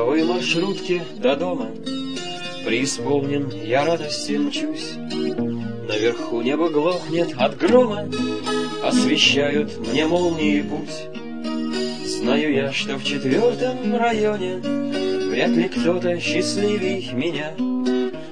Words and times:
маршрутке 0.00 1.02
до 1.16 1.36
дома. 1.36 1.68
Преисполнен 2.64 3.50
я 3.64 3.84
радости 3.84 4.32
мчусь. 4.32 4.92
Наверху 5.88 6.40
небо 6.40 6.68
глохнет 6.68 7.34
от 7.36 7.58
грома, 7.58 8.08
Освещают 8.82 9.78
мне 9.78 10.06
молнии 10.06 10.62
путь. 10.62 12.06
Знаю 12.06 12.52
я, 12.52 12.72
что 12.72 12.96
в 12.96 13.04
четвертом 13.04 13.96
районе 13.96 14.56
Вряд 15.28 15.50
ли 15.50 15.68
кто-то 15.68 16.18
счастливей 16.20 17.10
меня. 17.12 17.52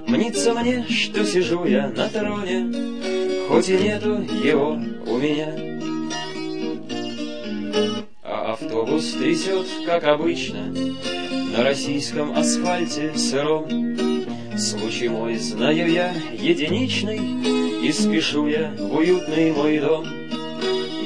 Мнится 0.07 0.55
мне, 0.55 0.87
что 0.89 1.25
сижу 1.25 1.65
я 1.65 1.89
на 1.89 2.09
троне, 2.09 2.73
Хоть 3.49 3.69
и 3.69 3.77
нету 3.77 4.23
его 4.43 4.81
у 5.07 5.19
меня. 5.19 5.55
А 8.23 8.53
автобус 8.53 9.13
трясет, 9.13 9.67
как 9.87 10.05
обычно, 10.05 10.75
На 11.57 11.65
российском 11.65 12.37
асфальте 12.37 13.13
сыром. 13.17 13.97
Случай 14.57 15.09
мой, 15.09 15.37
знаю 15.37 15.91
я, 15.91 16.13
единичный, 16.33 17.21
И 17.83 17.93
спешу 17.93 18.47
я 18.47 18.75
в 18.79 18.97
уютный 18.97 19.53
мой 19.53 19.79
дом. 19.79 20.07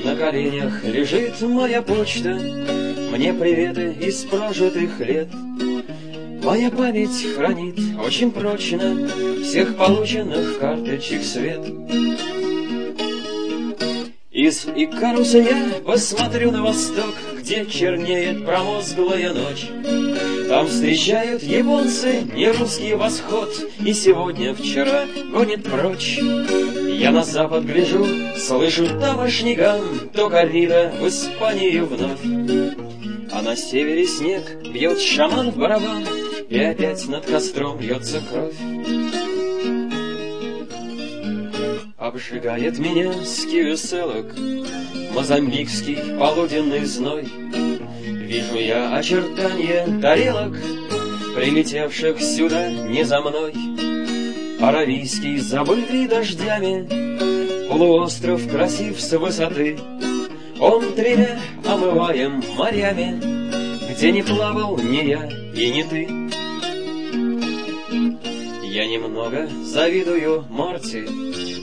На 0.04 0.16
коленях 0.16 0.84
лежит 0.84 1.40
моя 1.40 1.82
почта, 1.82 2.38
Мне 3.12 3.32
приветы 3.32 3.94
из 4.00 4.24
прожитых 4.24 5.00
лет— 5.00 5.28
Моя 6.44 6.70
память 6.70 7.34
хранит 7.34 7.78
очень 8.04 8.30
прочно 8.30 9.08
Всех 9.42 9.78
полученных 9.78 10.58
карточек 10.58 11.24
свет. 11.24 11.60
Из 14.30 14.66
Икаруса 14.66 15.38
я 15.38 15.80
посмотрю 15.86 16.50
на 16.50 16.62
восток, 16.62 17.14
Где 17.44 17.66
чернеет 17.66 18.46
промозглая 18.46 19.34
ночь. 19.34 19.66
Там 20.48 20.66
встречают 20.66 21.42
японцы 21.42 22.22
нерусский 22.34 22.94
восход, 22.94 23.50
И 23.84 23.92
сегодня, 23.92 24.54
вчера 24.54 25.04
гонит 25.30 25.62
прочь. 25.64 26.18
Я 26.18 27.10
на 27.10 27.22
запад 27.22 27.66
гляжу, 27.66 28.06
слышу 28.38 28.88
тамошний 28.98 29.56
гам, 29.56 29.82
То 30.14 30.30
коррида 30.30 30.94
в 30.98 31.06
Испании 31.06 31.80
вновь. 31.80 33.28
А 33.30 33.42
на 33.42 33.54
севере 33.56 34.06
снег 34.06 34.62
бьет 34.72 34.98
шаман 34.98 35.50
в 35.50 35.58
барабан, 35.58 36.06
и 36.48 36.58
опять 36.58 37.06
над 37.08 37.26
костром 37.26 37.78
льется 37.78 38.22
кровь. 38.26 38.54
Обжигает 42.04 42.78
меня 42.78 43.14
с 43.24 43.46
киоселок 43.46 44.26
Мозамбикский 45.14 46.18
полуденный 46.18 46.84
зной. 46.84 47.26
Вижу 48.04 48.58
я 48.58 48.94
очертания 48.94 49.86
тарелок, 50.02 50.54
Прилетевших 51.34 52.20
сюда 52.20 52.70
не 52.70 53.04
за 53.04 53.22
мной. 53.22 53.54
Аравийский, 54.60 55.38
забытый 55.38 56.06
дождями, 56.06 57.68
Полуостров 57.68 58.50
красив 58.50 59.00
с 59.00 59.18
высоты. 59.18 59.78
Он 60.60 60.92
тремя 60.92 61.40
омываем 61.66 62.42
морями, 62.58 63.18
Где 63.90 64.12
не 64.12 64.22
плавал 64.22 64.76
ни 64.76 65.08
я 65.08 65.26
и 65.56 65.70
не 65.70 65.84
ты. 65.84 66.23
Я 68.74 68.86
немного 68.86 69.48
завидую 69.62 70.46
Марти, 70.50 71.06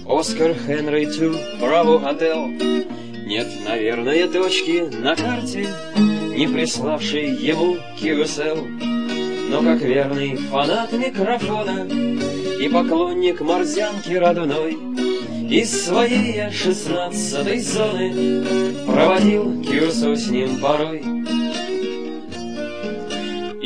Оскар 0.08 0.54
Хенри 0.54 1.08
Ту, 1.08 1.36
Браво 1.60 2.08
Отел. 2.08 2.48
Нет, 2.48 3.48
наверное, 3.68 4.30
точки 4.30 4.86
на 4.96 5.14
карте, 5.18 5.68
Не 5.98 6.48
приславшей 6.48 7.36
ему 7.36 7.76
QSL. 8.00 8.66
Но 9.50 9.62
как 9.62 9.82
верный 9.82 10.38
фанат 10.38 10.94
микрофона 10.94 11.86
И 11.86 12.70
поклонник 12.70 13.42
морзянки 13.42 14.14
родной, 14.14 14.78
Из 15.52 15.88
своей 15.88 16.50
шестнадцатой 16.50 17.60
зоны 17.60 18.46
Проводил 18.86 19.62
кюрсу 19.64 20.16
с 20.16 20.30
ним 20.30 20.62
порой. 20.62 21.04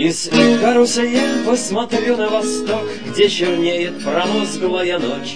Из 0.05 0.27
Икаруса 0.27 1.01
я 1.01 1.43
посмотрю 1.47 2.15
на 2.15 2.29
восток, 2.29 2.83
Где 3.07 3.27
чернеет 3.27 4.03
промозглая 4.03 4.99
ночь. 4.99 5.35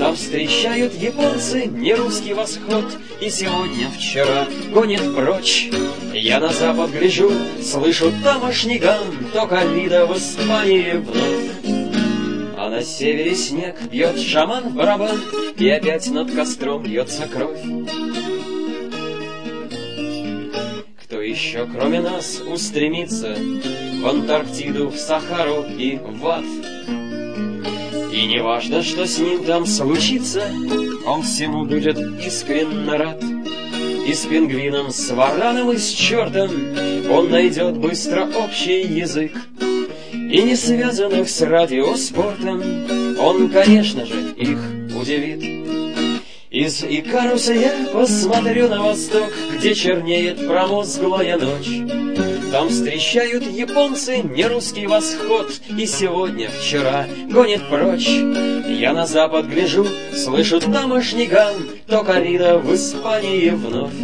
Там 0.00 0.16
встречают 0.16 0.94
японцы 0.94 1.66
нерусский 1.66 2.32
восход, 2.32 2.86
И 3.20 3.30
сегодня, 3.30 3.88
вчера 3.96 4.48
гонит 4.72 5.14
прочь. 5.14 5.70
Я 6.12 6.40
на 6.40 6.48
запад 6.48 6.90
гляжу, 6.90 7.30
слышу 7.62 8.12
тамошний 8.24 8.78
гам, 8.78 9.04
То 9.32 9.46
ковида 9.46 10.06
в 10.06 10.18
Испании 10.18 10.94
вновь. 10.94 12.56
А 12.58 12.70
на 12.70 12.82
севере 12.82 13.36
снег 13.36 13.76
бьет 13.92 14.18
шаман 14.18 14.70
в 14.70 14.74
барабан, 14.74 15.20
И 15.56 15.68
опять 15.68 16.10
над 16.10 16.34
костром 16.34 16.84
льется 16.84 17.28
кровь. 17.32 17.60
Еще 21.34 21.66
кроме 21.66 22.00
нас 22.00 22.40
устремится 22.40 23.34
В 23.34 24.06
Антарктиду, 24.06 24.88
в 24.88 24.96
Сахару 24.96 25.64
и 25.64 25.98
в 25.98 26.26
ад. 26.28 26.44
И 28.12 28.26
не 28.26 28.40
важно, 28.40 28.84
что 28.84 29.04
с 29.04 29.18
ним 29.18 29.42
там 29.44 29.66
случится, 29.66 30.44
Он 31.04 31.22
всему 31.22 31.64
будет 31.64 31.98
искренне 32.24 32.92
рад. 32.92 33.20
И 34.06 34.14
с 34.14 34.26
пингвином, 34.26 34.90
с 34.90 35.10
вараном 35.10 35.72
и 35.72 35.76
с 35.76 35.88
чертом 35.88 36.50
Он 37.10 37.30
найдет 37.30 37.78
быстро 37.78 38.28
общий 38.36 38.82
язык. 38.82 39.32
И 40.12 40.40
не 40.40 40.54
связанных 40.54 41.28
с 41.28 41.42
радиоспортом 41.42 42.62
Он, 43.18 43.48
конечно 43.48 44.06
же, 44.06 44.34
их 44.36 44.58
удивит. 44.96 45.63
Из 46.54 46.84
Икаруса 46.84 47.52
я 47.52 47.88
посмотрю 47.92 48.68
на 48.68 48.80
восток, 48.80 49.28
Где 49.58 49.74
чернеет 49.74 50.46
промозглая 50.46 51.36
ночь. 51.36 51.66
Там 52.52 52.68
встречают 52.68 53.42
японцы 53.44 54.18
нерусский 54.18 54.86
восход, 54.86 55.50
И 55.76 55.84
сегодня, 55.84 56.48
вчера 56.48 57.08
гонит 57.28 57.68
прочь. 57.68 58.06
Я 58.06 58.92
на 58.92 59.04
запад 59.04 59.46
гляжу, 59.46 59.84
слышу 60.14 60.60
тамошний 60.60 61.26
гам, 61.26 61.54
То 61.88 62.04
корида 62.04 62.58
в 62.58 62.72
Испании 62.72 63.50
вновь. 63.50 64.00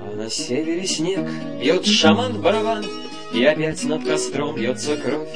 А 0.00 0.16
на 0.16 0.30
севере 0.30 0.86
снег, 0.86 1.28
бьет 1.60 1.84
шаман 1.84 2.40
барабан, 2.40 2.86
И 3.34 3.44
опять 3.44 3.84
над 3.84 4.04
костром 4.06 4.54
бьется 4.56 4.96
кровь. 4.96 5.28